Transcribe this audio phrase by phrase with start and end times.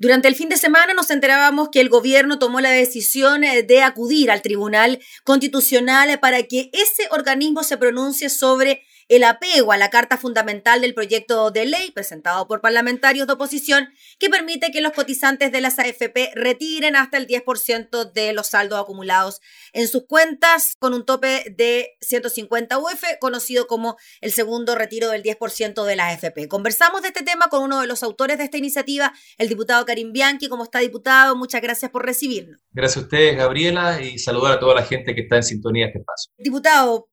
[0.00, 3.82] Durante el fin de semana nos enterábamos que el gobierno tomó la decisión eh, de
[3.82, 9.90] acudir al Tribunal Constitucional para que ese organismo se pronuncie sobre el apego a la
[9.90, 13.88] Carta Fundamental del proyecto de ley presentado por parlamentarios de oposición
[14.20, 18.80] que permite que los cotizantes de las AFP retiren hasta el 10% de los saldos
[18.80, 19.40] acumulados
[19.72, 25.24] en sus cuentas con un tope de 150 UF, conocido como el segundo retiro del
[25.24, 26.46] 10% de las AFP.
[26.46, 30.12] Conversamos de este tema con uno de los autores de esta iniciativa, el diputado Karim
[30.12, 30.48] Bianchi.
[30.48, 31.34] ¿Cómo está, diputado?
[31.34, 32.60] Muchas gracias por recibirnos.
[32.70, 35.88] Gracias a ustedes, Gabriela, y saludar a toda la gente que está en sintonía de
[35.88, 36.32] este espacio.
[36.38, 37.08] Diputado,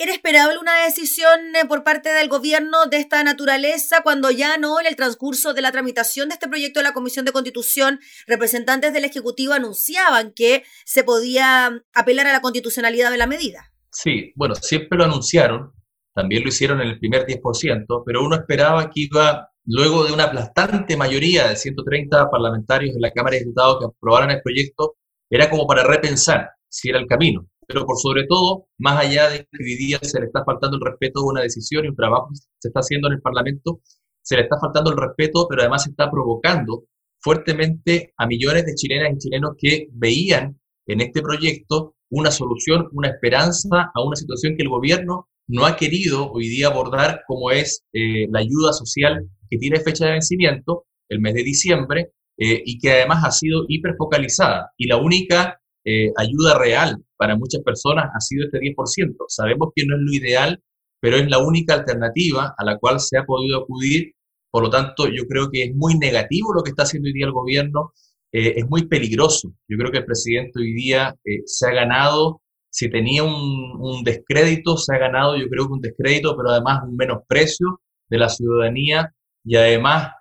[0.00, 4.78] ¿Era esperable una decisión eh, por parte del gobierno de esta naturaleza cuando ya no,
[4.78, 7.98] en el transcurso de la tramitación de este proyecto de la Comisión de Constitución,
[8.28, 13.72] representantes del Ejecutivo anunciaban que se podía apelar a la constitucionalidad de la medida?
[13.90, 15.72] Sí, bueno, siempre lo anunciaron,
[16.14, 20.24] también lo hicieron en el primer 10%, pero uno esperaba que iba, luego de una
[20.24, 24.94] aplastante mayoría de 130 parlamentarios de la Cámara de Diputados que aprobaran el proyecto,
[25.28, 29.40] era como para repensar si era el camino pero por sobre todo, más allá de
[29.40, 32.28] que hoy día se le está faltando el respeto de una decisión y un trabajo
[32.30, 33.80] que se está haciendo en el Parlamento,
[34.22, 36.84] se le está faltando el respeto, pero además se está provocando
[37.20, 43.08] fuertemente a millones de chilenas y chilenos que veían en este proyecto una solución, una
[43.08, 47.84] esperanza a una situación que el gobierno no ha querido hoy día abordar, como es
[47.92, 52.78] eh, la ayuda social que tiene fecha de vencimiento, el mes de diciembre, eh, y
[52.78, 54.72] que además ha sido hiperfocalizada.
[54.78, 55.60] Y la única
[55.90, 59.16] eh, ayuda real para muchas personas ha sido este 10%.
[59.28, 60.62] Sabemos que no es lo ideal,
[61.00, 64.12] pero es la única alternativa a la cual se ha podido acudir.
[64.50, 67.24] Por lo tanto, yo creo que es muy negativo lo que está haciendo hoy día
[67.24, 67.92] el gobierno,
[68.32, 69.54] eh, es muy peligroso.
[69.66, 74.76] Yo creo que el presidente hoy día eh, se ha ganado, si tenía un, descrédito,
[74.76, 79.10] se ha ganado yo creo que un descrédito, pero además un menosprecio de la ciudadanía
[79.42, 80.12] y además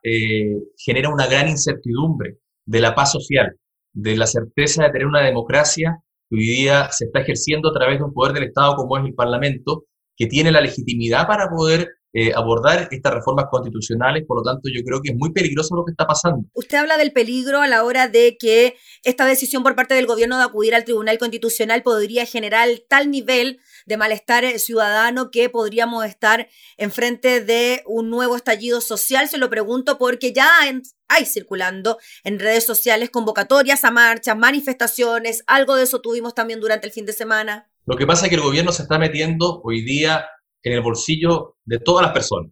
[0.77, 3.53] genera una gran incertidumbre de la paz social
[3.97, 7.97] de la certeza de tener una democracia que hoy día se está ejerciendo a través
[7.97, 9.85] de un poder del Estado como es el Parlamento,
[10.15, 14.81] que tiene la legitimidad para poder eh, abordar estas reformas constitucionales, por lo tanto yo
[14.83, 16.47] creo que es muy peligroso lo que está pasando.
[16.53, 20.37] Usted habla del peligro a la hora de que esta decisión por parte del gobierno
[20.37, 26.47] de acudir al Tribunal Constitucional podría generar tal nivel de malestar ciudadano que podríamos estar
[26.77, 29.27] enfrente de un nuevo estallido social.
[29.27, 30.49] Se lo pregunto porque ya
[31.07, 36.87] hay circulando en redes sociales convocatorias a marchas, manifestaciones, algo de eso tuvimos también durante
[36.87, 37.69] el fin de semana.
[37.85, 40.25] Lo que pasa es que el gobierno se está metiendo hoy día
[40.63, 42.51] en el bolsillo de todas las personas.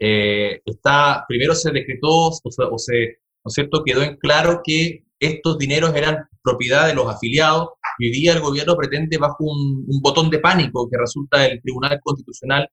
[0.00, 3.84] Eh, está, primero se decretó o se, ¿no es cierto?
[3.84, 8.40] quedó en claro que estos dineros eran propiedad de los afiliados y hoy día el
[8.40, 12.68] gobierno pretende bajo un, botón de pánico que resulta del Tribunal Constitucional,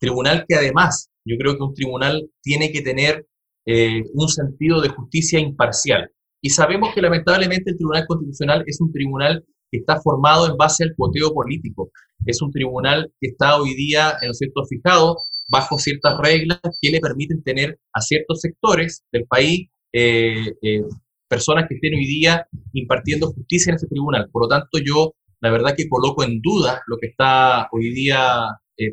[0.00, 3.26] tribunal que además yo creo que un tribunal tiene que tener
[3.66, 6.10] eh, un sentido de justicia imparcial.
[6.42, 10.84] Y sabemos que lamentablemente el Tribunal Constitucional es un tribunal que está formado en base
[10.84, 11.90] al poteo político.
[12.26, 15.16] Es un tribunal que está hoy día, en cierto, fijado
[15.50, 20.82] bajo ciertas reglas que le permiten tener a ciertos sectores del país eh, eh,
[21.26, 24.28] personas que estén hoy día impartiendo justicia en ese tribunal.
[24.30, 28.44] Por lo tanto, yo la verdad que coloco en duda lo que está hoy día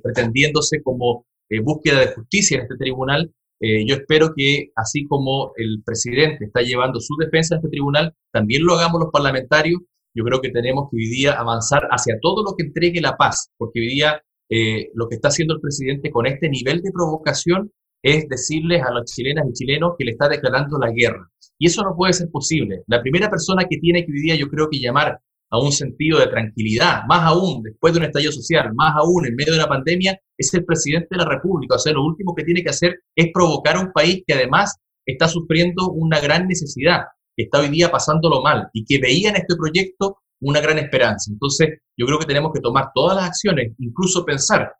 [0.03, 1.25] pretendiéndose como
[1.63, 3.33] búsqueda de justicia en este tribunal.
[3.61, 8.63] Yo espero que así como el presidente está llevando su defensa en este tribunal, también
[8.65, 9.81] lo hagamos los parlamentarios
[10.13, 13.51] yo creo que tenemos que hoy día avanzar hacia todo lo que entregue la paz,
[13.57, 17.71] porque hoy día eh, lo que está haciendo el presidente con este nivel de provocación
[18.03, 21.29] es decirles a las chilenas y chilenos que le está declarando la guerra.
[21.57, 22.81] Y eso no puede ser posible.
[22.87, 25.19] La primera persona que tiene que hoy día yo creo que llamar
[25.51, 29.35] a un sentido de tranquilidad, más aún después de un estallido social, más aún en
[29.35, 31.75] medio de una pandemia, es el presidente de la República.
[31.75, 34.75] O sea, lo último que tiene que hacer es provocar a un país que además
[35.05, 37.01] está sufriendo una gran necesidad
[37.35, 41.31] que está hoy día pasándolo mal y que veía en este proyecto una gran esperanza.
[41.31, 44.73] Entonces, yo creo que tenemos que tomar todas las acciones, incluso pensar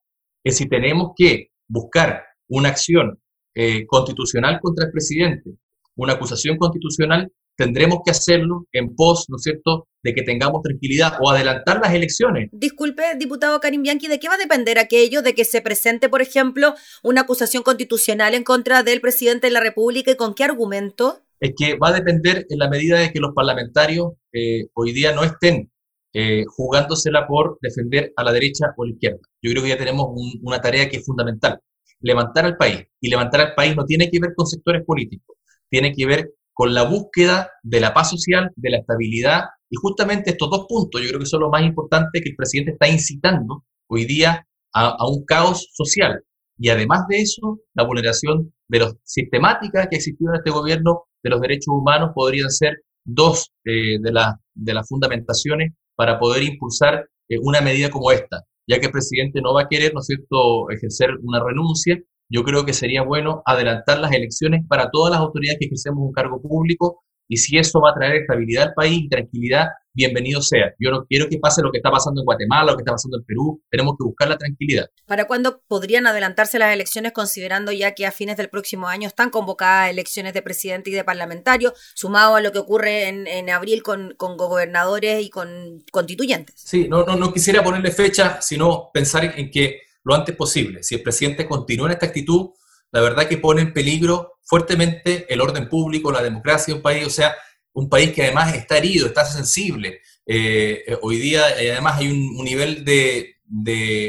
[0.44, 3.20] que si tenemos que buscar una acción
[3.56, 5.52] eh, constitucional contra el presidente,
[5.96, 11.14] una acusación constitucional, tendremos que hacerlo en pos, ¿no es cierto?, de que tengamos tranquilidad
[11.22, 12.50] o adelantar las elecciones.
[12.52, 16.22] Disculpe, diputado Karim Bianchi, ¿de qué va a depender aquello de que se presente, por
[16.22, 21.22] ejemplo, una acusación constitucional en contra del presidente de la República y con qué argumento?
[21.42, 25.12] es que va a depender en la medida de que los parlamentarios eh, hoy día
[25.14, 25.72] no estén
[26.14, 29.20] eh, jugándosela por defender a la derecha o a la izquierda.
[29.42, 30.08] Yo creo que ya tenemos
[30.44, 31.59] una tarea que es fundamental,
[32.00, 32.86] levantar al país.
[33.00, 35.36] Y levantar al país no tiene que ver con sectores políticos,
[35.68, 40.32] tiene que ver con la búsqueda de la paz social, de la estabilidad, y justamente
[40.32, 43.64] estos dos puntos yo creo que son lo más importantes que el presidente está incitando
[43.88, 46.24] hoy día a, un caos social
[46.58, 51.30] y además de eso, la vulneración de los sistemática que existió en este gobierno de
[51.30, 54.12] los derechos humanos podrían ser dos eh, de,
[54.54, 59.42] de las fundamentaciones para poder impulsar eh, una medida como esta, ya que el presidente
[59.42, 61.97] no va a querer, ¿no es cierto?, ejercer una renuncia.
[62.34, 66.14] Yo creo que sería bueno adelantar las elecciones para todas las autoridades que ejercemos un
[66.14, 70.74] cargo público y si eso va a traer estabilidad al país y tranquilidad, bienvenido sea.
[70.80, 73.18] Yo no quiero que pase lo que está pasando en Guatemala, lo que está pasando
[73.18, 73.62] en Perú.
[73.70, 74.86] Tenemos que buscar la tranquilidad.
[75.06, 79.30] ¿Para cuándo podrían adelantarse las elecciones, considerando ya que a fines del próximo año están
[79.30, 84.16] convocadas elecciones de presidente y de parlamentario, sumado a lo que ocurre en, abril con,
[84.18, 86.56] gobernadores y con constituyentes?
[86.58, 90.84] Sí, no, no, no quisiera ponerle fecha, sino pensar en que lo antes posible.
[90.84, 92.52] Si el presidente continúa en esta actitud,
[92.92, 97.06] la verdad que pone en peligro fuertemente el orden público, la democracia de un país,
[97.06, 97.36] o sea,
[97.74, 100.02] un país que además está herido, está sensible.
[100.26, 103.38] Eh, eh, hoy día eh, además hay un, nivel de,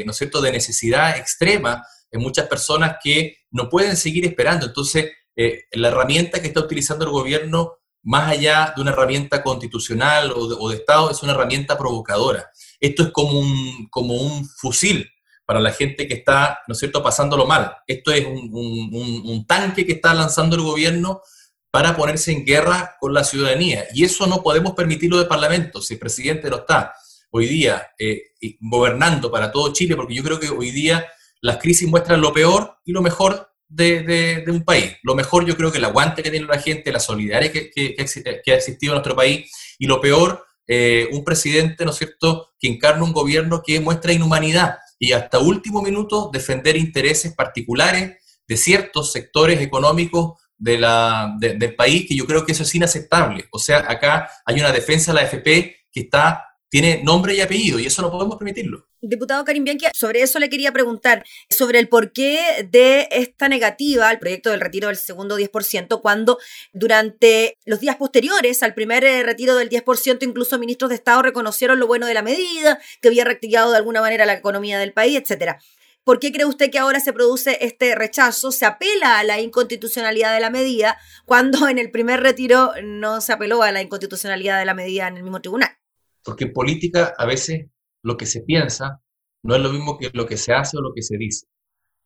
[0.05, 4.65] ¿no es cierto?, de necesidad extrema en muchas personas que no pueden seguir esperando.
[4.65, 10.47] Entonces, la herramienta que está utilizando el gobierno, más allá de una herramienta constitucional o
[10.47, 12.51] de, o de Estado, es una herramienta provocadora.
[12.79, 15.09] Esto es como un, como un fusil
[15.45, 17.75] para la gente que está, ¿no es cierto?, pasándolo mal.
[17.87, 21.21] Esto es un, tanque que está lanzando el gobierno
[21.69, 23.85] para ponerse en guerra con la ciudadanía.
[23.93, 25.81] Y eso no podemos permitirlo de Parlamento.
[25.81, 26.93] Si el presidente no está
[27.31, 31.05] hoy día eh, gobernando para todo Chile, porque yo creo que hoy día
[31.41, 34.95] las crisis muestran lo peor y lo mejor de, un país.
[35.01, 38.53] Lo mejor yo creo que el aguante que tiene la gente, la solidaridad que, ha
[38.53, 43.03] existido en nuestro país, y lo peor, eh, un presidente, ¿no es cierto?, que encarna
[43.03, 48.17] un gobierno que muestra inhumanidad y hasta último minuto defender intereses particulares
[48.47, 53.47] de ciertos sectores económicos de la, del país, que yo creo que eso es inaceptable.
[53.51, 57.77] O sea, acá hay una defensa de la FP que está tiene nombre y apellido
[57.77, 58.87] y eso no podemos permitirlo.
[58.99, 64.17] Diputado Karim Bianchi, sobre eso le quería preguntar, sobre el porqué de esta negativa al
[64.17, 66.39] proyecto del retiro del segundo 10%, cuando
[66.73, 71.79] durante los días posteriores al primer eh, retiro del 10%, incluso ministros de Estado reconocieron
[71.79, 75.15] lo bueno de la medida, que había reactivado de alguna manera la economía del país,
[75.15, 75.59] etcétera.
[76.03, 78.51] ¿Por qué cree usted que ahora se produce este rechazo?
[78.51, 83.31] Se apela a la inconstitucionalidad de la medida cuando en el primer retiro no se
[83.31, 85.77] apeló a la inconstitucionalidad de la medida en el mismo tribunal.
[86.23, 87.67] Porque en política a veces
[88.03, 89.01] lo que se piensa
[89.43, 91.47] no es lo mismo que lo que se hace o lo que se dice.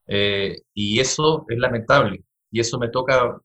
[0.08, 2.24] Eh, y eso es lamentable.
[2.52, 3.38] Y eso me toca,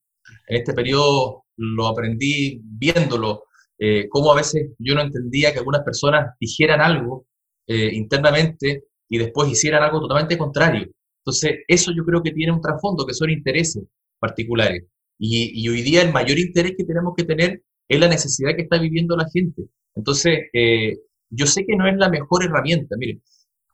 [0.49, 3.45] en este periodo lo aprendí viéndolo,
[3.79, 7.27] eh, cómo a veces yo no entendía que algunas personas dijeran algo
[7.67, 10.89] eh, internamente y después hicieran algo totalmente contrario.
[11.19, 13.85] Entonces, eso yo creo que tiene un trasfondo, que son intereses
[14.19, 14.85] particulares.
[15.19, 18.63] Y, y, hoy día el mayor interés que tenemos que tener es la necesidad que
[18.63, 19.63] está viviendo la gente.
[19.95, 20.99] Entonces, eh,
[21.31, 22.97] yo sé que no es la mejor herramienta.
[22.99, 23.23] Miren,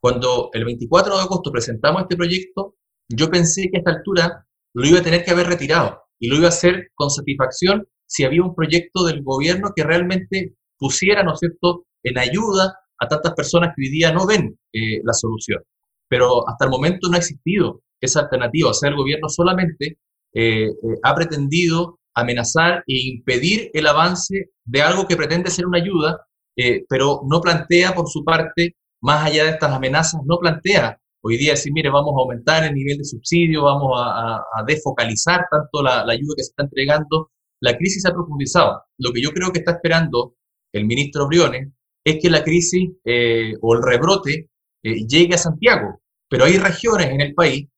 [0.00, 2.76] cuando el 24 de agosto presentamos este proyecto,
[3.08, 6.36] yo pensé que a esta altura lo iba a tener que haber retirado y lo
[6.36, 11.34] iba a hacer con satisfacción si había un proyecto del gobierno que realmente pusiera, ¿no
[11.34, 15.62] es cierto?, en ayuda a tantas personas que hoy día no ven eh, la solución.
[16.08, 18.70] Pero hasta el momento no ha existido esa alternativa.
[18.70, 19.98] O sea, el gobierno solamente
[20.32, 20.70] eh,
[21.02, 26.26] ha pretendido amenazar e impedir el avance de algo que pretende ser una ayuda,
[26.56, 31.36] eh, pero no plantea por su parte, más allá de estas amenazas, no plantea hoy
[31.36, 36.00] día decir, mire, vamos a aumentar el nivel de subsidio, vamos a, desfocalizar tanto la,
[36.00, 37.30] ayuda que se está entregando.
[37.60, 38.82] La crisis ha profundizado.
[38.98, 40.34] Lo que yo creo que está esperando
[40.72, 41.68] el ministro Briones
[42.04, 44.48] es que la crisis eh, o el rebrote
[44.82, 47.68] eh, llegue a Santiago, pero hay regiones en el país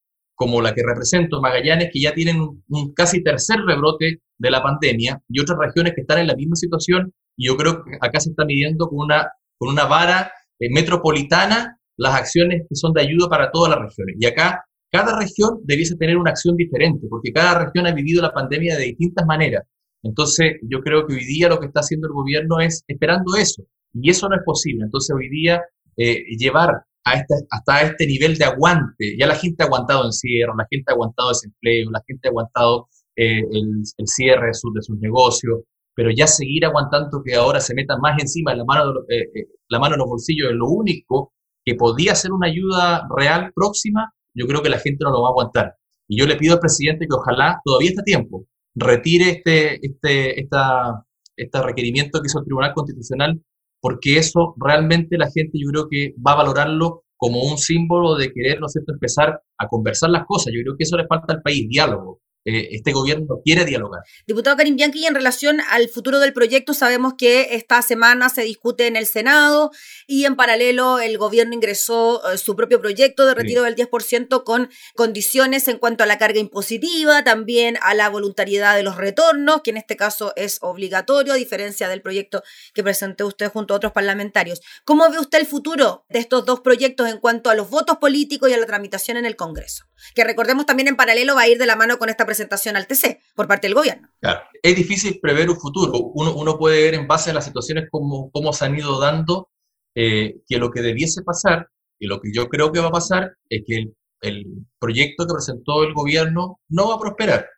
[0.41, 5.21] como la que represento, Magallanes, que ya tienen un, casi tercer rebrote de la pandemia
[5.29, 8.31] y otras regiones que están en la misma situación y yo creo que acá se
[8.31, 13.29] está midiendo con una, con una vara eh, metropolitana las acciones que son de ayuda
[13.29, 14.17] para todas las regiones.
[14.19, 18.33] Y acá cada región debiese tener una acción diferente, porque cada región ha vivido la
[18.33, 19.65] pandemia de distintas maneras.
[20.03, 23.63] Entonces, yo creo que hoy día lo que está haciendo el gobierno es esperando eso,
[23.93, 24.85] y eso no es posible.
[24.85, 25.63] Entonces, hoy día,
[25.97, 26.83] eh, llevar
[27.15, 29.17] este, hasta este nivel de aguante.
[29.19, 32.89] Ya la gente ha aguantado encierro, la gente ha aguantado desempleo, la gente ha aguantado
[33.17, 35.61] eh, el, cierre de, de, sus negocios,
[35.95, 39.79] pero ya seguir aguantando que ahora se metan más encima la mano, eh, eh, la
[39.79, 41.33] mano en los bolsillos es lo único
[41.65, 45.29] que podía ser una ayuda real próxima, yo creo que la gente no lo va
[45.29, 45.75] a aguantar.
[46.09, 51.05] Y yo le pido al presidente que ojalá, todavía está tiempo, retire este, este, esta,
[51.37, 53.41] este requerimiento que hizo el Tribunal Constitucional
[53.81, 58.33] porque eso realmente la gente yo creo que va a valorarlo como un símbolo de
[58.33, 60.53] querer, ¿no es empezar a conversar las cosas.
[60.55, 62.21] Yo creo que eso le falta al país, diálogo.
[62.45, 64.01] Eh, este gobierno quiere dialogar.
[64.27, 68.87] Diputado Karim Bianchi, en relación al futuro del proyecto, sabemos que esta semana se discute
[68.87, 69.71] en el Senado
[70.07, 74.71] y en paralelo el gobierno ingresó eh, su propio proyecto de retiro del 10% con
[74.95, 79.71] condiciones en cuanto a la carga impositiva, también a la voluntariedad de los retornos, que
[79.71, 82.43] en este caso es obligatorio, a diferencia del proyecto
[82.73, 84.61] que presentó usted junto a otros parlamentarios.
[84.85, 88.49] ¿Cómo ve usted el futuro de estos dos proyectos en cuanto a los votos políticos
[88.49, 89.85] y a la tramitación en el Congreso?
[90.15, 92.87] Que recordemos también en paralelo va a ir de la mano con esta presentación al
[92.87, 94.09] TC por parte del gobierno.
[94.21, 95.99] Claro, es difícil prever un futuro.
[96.15, 99.51] Uno, uno puede ver en base a las situaciones cómo, cómo se han ido dando
[99.97, 101.69] eh, que lo que debiese pasar
[101.99, 104.45] y lo que yo creo que va a pasar es que el, el
[104.79, 107.49] proyecto que presentó el gobierno no va a prosperar.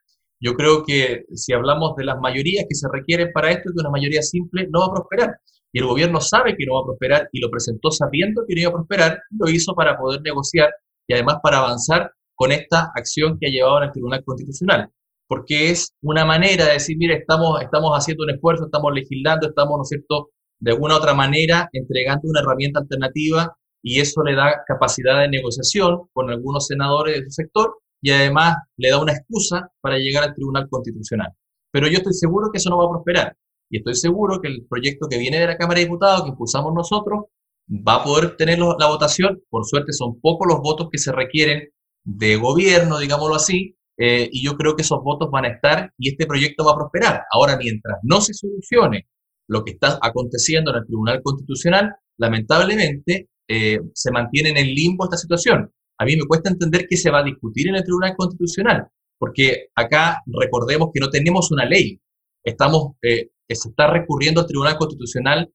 [0.40, 3.90] Yo creo que si hablamos de las mayorías que se requieren para esto, que una
[3.90, 5.36] mayoría simple no va a prosperar.
[5.70, 8.60] Y el gobierno sabe que no va a prosperar y lo presentó sabiendo que no
[8.62, 10.70] iba a prosperar, lo hizo para poder negociar
[11.06, 14.90] y además para avanzar con esta acción que ha llevado al Tribunal Constitucional,
[15.28, 19.76] porque es una manera de decir, mire, estamos, estamos haciendo un esfuerzo, estamos legislando, estamos,
[19.76, 24.34] ¿no es cierto?, de alguna u otra manera entregando una herramienta alternativa y eso le
[24.34, 29.12] da capacidad de negociación con algunos senadores de su sector y además le da una
[29.12, 31.28] excusa para llegar al Tribunal Constitucional.
[31.70, 33.36] Pero yo estoy seguro que eso no va a prosperar
[33.70, 36.74] y estoy seguro que el proyecto que viene de la Cámara de Diputados, que impulsamos
[36.74, 37.26] nosotros,
[37.70, 39.40] va a poder tener la votación.
[39.48, 41.68] Por suerte son pocos los votos que se requieren
[42.04, 46.10] de gobierno, digámoslo así, eh, y yo creo que esos votos van a estar y
[46.10, 47.22] este proyecto va a prosperar.
[47.30, 49.06] Ahora, mientras no se solucione
[49.48, 55.04] lo que está aconteciendo en el Tribunal Constitucional, lamentablemente eh, se mantiene en el limbo
[55.04, 55.70] esta situación.
[55.98, 59.68] A mí me cuesta entender que se va a discutir en el Tribunal Constitucional, porque
[59.74, 62.00] acá recordemos que no tenemos una ley.
[62.42, 65.52] Estamos, eh, se está recurriendo al Tribunal Constitucional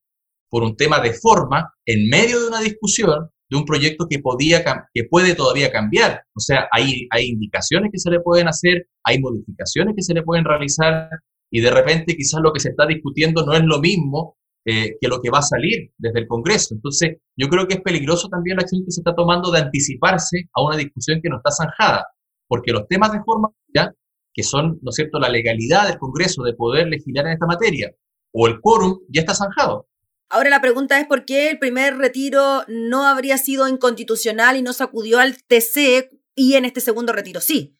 [0.49, 4.63] por un tema de forma en medio de una discusión de un proyecto que, podía,
[4.93, 6.23] que puede todavía cambiar.
[6.35, 10.23] O sea, hay, hay indicaciones que se le pueden hacer, hay modificaciones que se le
[10.23, 11.09] pueden realizar
[11.49, 15.07] y de repente quizás lo que se está discutiendo no es lo mismo eh, que
[15.07, 16.75] lo que va a salir desde el Congreso.
[16.75, 20.49] Entonces, yo creo que es peligroso también la acción que se está tomando de anticiparse
[20.53, 22.05] a una discusión que no está zanjada,
[22.49, 23.93] porque los temas de forma, ya,
[24.33, 27.91] que son, ¿no es cierto?, la legalidad del Congreso de poder legislar en esta materia,
[28.33, 29.87] o el quórum, ya está zanjado.
[30.29, 34.73] Ahora la pregunta es por qué el primer retiro no habría sido inconstitucional y no
[34.73, 37.77] sacudió al TC y en este segundo retiro sí.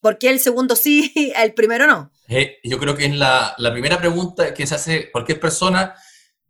[0.00, 2.12] ¿Por qué el segundo sí, el primero no?
[2.28, 5.94] Eh, yo creo que es la, primera pregunta que se hace cualquier persona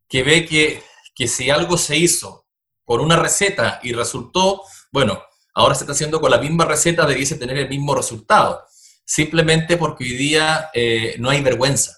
[0.06, 0.82] que ve que,
[1.14, 2.46] que si algo se hizo
[2.84, 4.62] con una receta y resultó,
[4.92, 5.22] bueno,
[5.54, 8.64] ahora se está haciendo con la misma receta, debiese tener el mismo resultado.
[9.04, 11.97] Simplemente porque hoy día eh, no hay vergüenza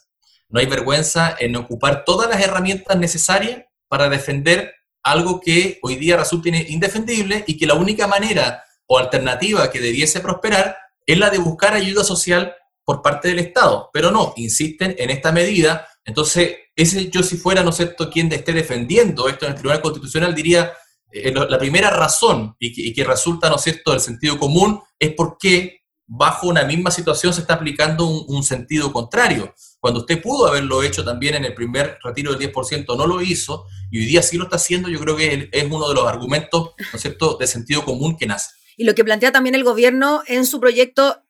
[0.50, 6.16] no hay vergüenza en ocupar todas las herramientas necesarias para defender algo que hoy día
[6.16, 10.76] resulta indefendible y que la única manera o alternativa que debiese prosperar
[11.06, 12.54] es la de buscar ayuda social
[12.84, 13.88] por parte del Estado.
[13.92, 15.88] Pero no, insisten en esta medida.
[16.04, 20.34] Entonces, ese yo si fuera, ¿no sé, quien esté defendiendo esto en el Tribunal Constitucional,
[20.34, 20.72] diría,
[21.12, 24.80] eh, la primera razón y que, y que resulta, ¿no es cierto?, del sentido común
[24.98, 25.79] es porque
[26.12, 29.54] bajo una misma situación se está aplicando un, sentido contrario.
[29.78, 33.66] Cuando usted pudo haberlo hecho también en el primer retiro del 10%, no lo hizo,
[33.92, 36.72] y hoy día sí lo está haciendo, yo creo que es uno de los argumentos,
[36.78, 38.50] ¿no es cierto?, de sentido común que nace.
[38.76, 41.22] Y lo que plantea también el gobierno en su proyecto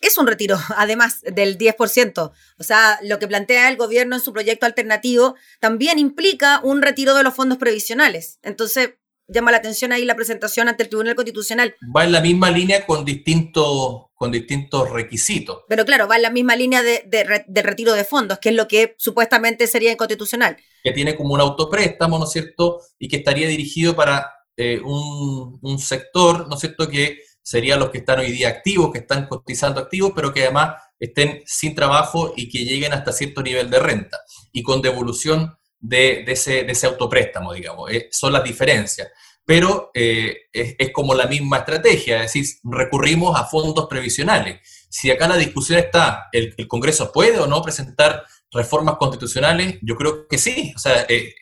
[0.00, 2.30] es un retiro, además del 10%.
[2.58, 7.14] O sea, lo que plantea el gobierno en su proyecto alternativo también implica un retiro
[7.14, 8.38] de los fondos previsionales.
[8.42, 8.90] Entonces,
[9.28, 11.74] llama la atención ahí la presentación ante el Tribunal Constitucional.
[11.94, 15.60] Va en la misma línea con distintos, con distintos requisitos.
[15.68, 18.66] Pero claro, va en la misma línea de, de, retiro de fondos, que es lo
[18.66, 20.56] que supuestamente sería inconstitucional.
[20.82, 22.80] Que tiene como un autopréstamo, ¿no es cierto?
[22.98, 26.88] Y que estaría dirigido para eh, un, un, sector, ¿no es cierto?
[26.88, 30.74] Que serían los que están hoy día activos, que están cotizando activos, pero que además
[30.98, 34.18] estén sin trabajo y que lleguen hasta cierto nivel de renta.
[34.52, 37.90] Y con devolución de, ese, de autopréstamo, digamos.
[37.90, 39.08] Eh, son las diferencias.
[39.44, 44.60] Pero eh, es, como la misma estrategia, es decir, recurrimos a fondos previsionales.
[44.90, 49.78] Si acá la discusión está, ¿el, Congreso puede o no presentar reformas constitucionales?
[49.80, 50.72] Yo creo que sí.
[50.76, 51.34] O sea, eh,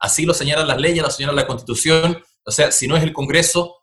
[0.00, 2.22] así lo señalan las leyes, lo señala la Constitución.
[2.44, 3.78] O sea, si no es el Congreso,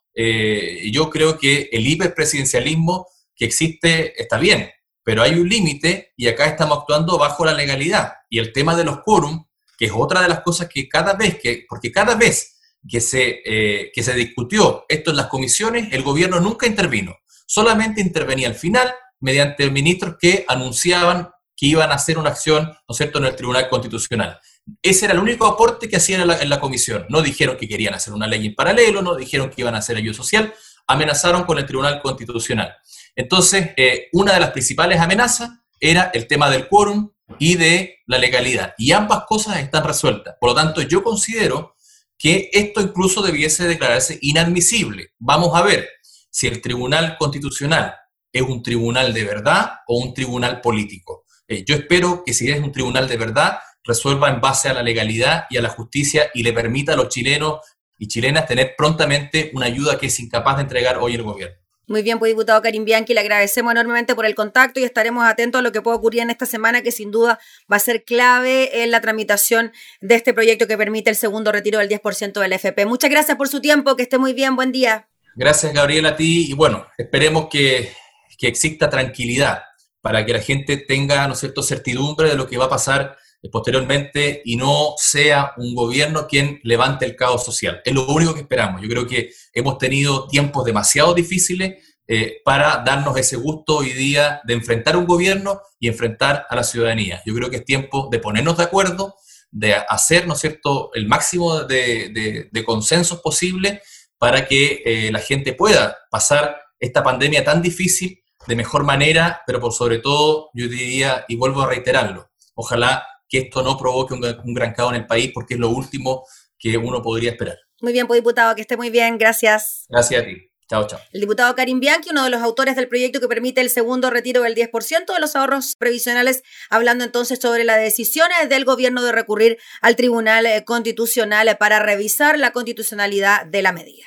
[0.92, 4.70] yo creo que el hiperpresidencialismo que existe está bien,
[5.02, 8.14] pero hay un límite y acá estamos actuando bajo la legalidad.
[8.30, 9.46] Y el tema de los quórum
[9.80, 13.42] que es otra de las cosas que cada vez que, porque cada vez que se,
[13.46, 17.16] eh, que se discutió esto en las comisiones, el gobierno nunca intervino,
[17.48, 22.96] solamente intervenía al final mediante ministros que anunciaban que iban a hacer una acción, ¿no
[22.96, 24.40] cierto?, en el Tribunal Constitucional.
[24.82, 27.06] Ese era el único aporte que hacían en la, en la, comisión.
[27.10, 29.98] No dijeron que querían hacer una ley en paralelo, no dijeron que iban a hacer
[29.98, 30.54] ayuda social,
[30.88, 32.76] amenazaron con el Tribunal Constitucional.
[33.16, 38.18] Entonces, eh, una de las principales amenazas era el tema del quórum y de la
[38.18, 38.74] legalidad.
[38.78, 40.36] Y ambas cosas están resueltas.
[40.40, 41.76] Por lo tanto, yo considero
[42.18, 45.14] que esto incluso debiese declararse inadmisible.
[45.20, 45.88] Vamos a ver
[46.30, 47.96] si el Tribunal Constitucional
[48.32, 51.26] es un tribunal de verdad o un tribunal político.
[51.48, 54.84] Eh, yo espero que si es un tribunal de verdad, resuelva en base a la
[54.84, 57.60] legalidad y a la justicia y le permita a los chilenos
[57.98, 61.59] y chilenas tener prontamente una ayuda que es incapaz de entregar hoy el gobierno.
[61.90, 65.58] Muy bien, pues diputado Karim Bianchi, le agradecemos enormemente por el contacto y estaremos atentos
[65.58, 68.84] a lo que pueda ocurrir en esta semana, que sin duda va a ser clave
[68.84, 72.86] en la tramitación de este proyecto que permite el segundo retiro del 10% del FP.
[72.86, 75.10] Muchas gracias por su tiempo, que esté muy bien, buen día.
[75.36, 77.92] Gracias, Gabriela, a ti y bueno, esperemos que,
[78.38, 79.64] que exista tranquilidad
[80.02, 83.18] para que la gente tenga, ¿no cierto?, certidumbre de lo que va a pasar
[83.52, 87.82] posteriormente y no sea un gobierno quien levante el caos social.
[87.86, 88.82] Es lo único que esperamos.
[88.82, 94.42] Yo creo que hemos tenido tiempos demasiado difíciles eh, para darnos ese gusto hoy día
[94.44, 97.22] de enfrentar un gobierno y enfrentar a la ciudadanía.
[97.26, 99.16] Yo creo que es tiempo de ponernos de acuerdo,
[99.52, 103.82] de hacer, ¿no es cierto?, el máximo de, de, consensos posible
[104.18, 109.60] para que eh, la gente pueda pasar esta pandemia tan difícil de mejor manera, pero
[109.60, 114.54] por sobre todo, yo diría, y vuelvo a reiterarlo, ojalá que esto no provoque un,
[114.54, 116.26] gran caos en el país, porque es lo último
[116.58, 117.58] que uno podría esperar.
[117.82, 119.86] Muy bien, pues diputado, que esté muy bien, gracias.
[119.88, 120.50] Gracias a ti.
[120.68, 121.00] Chao, chao.
[121.14, 124.44] El diputado Karim Bianchi, uno de los autores del proyecto que permite el segundo retiro
[124.44, 129.58] del 10% de los ahorros previsionales, hablando entonces sobre la decisión del gobierno de recurrir
[129.82, 134.06] al Tribunal Constitucional para revisar la constitucionalidad de la medida.